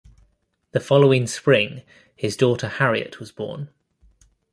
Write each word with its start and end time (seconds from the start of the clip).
The 0.71 0.79
following 0.79 1.27
spring 1.27 1.83
his 2.15 2.35
daughter 2.35 2.67
Harriet 2.69 3.19
was 3.19 3.31
born. 3.31 3.69